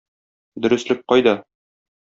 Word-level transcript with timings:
Дөреслек 0.65 1.05
кайда? 1.13 1.37